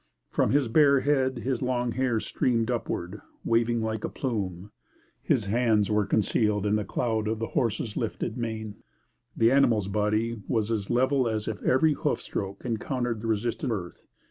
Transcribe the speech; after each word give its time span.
From 0.31 0.49
his 0.49 0.67
bare 0.67 1.01
head 1.01 1.37
his 1.43 1.61
long 1.61 1.91
hair 1.91 2.19
streamed 2.19 2.71
upward, 2.71 3.21
waving 3.45 3.83
like 3.83 4.03
a 4.03 4.09
plume. 4.09 4.71
His 5.21 5.45
hands 5.45 5.91
were 5.91 6.07
concealed 6.07 6.65
in 6.65 6.75
the 6.75 6.83
cloud 6.83 7.27
of 7.27 7.37
the 7.37 7.49
horse's 7.49 7.95
lifted 7.95 8.35
mane. 8.35 8.77
The 9.37 9.51
animal's 9.51 9.89
body 9.89 10.41
was 10.47 10.71
as 10.71 10.89
level 10.89 11.27
as 11.29 11.47
if 11.47 11.61
every 11.61 11.93
hoof 11.93 12.19
stroke 12.19 12.65
encountered 12.65 13.21
the 13.21 13.27
resistant 13.27 13.71
earth. 13.73 14.07